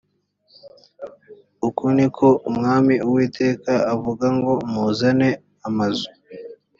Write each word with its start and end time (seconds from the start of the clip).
uku 1.67 1.83
ni 1.97 2.07
ko 2.15 2.27
umwami 2.49 2.95
uwiteka 3.05 3.73
avuga 3.93 4.25
ngo 4.37 4.53
muzane 4.71 5.29
amazu 5.67 6.09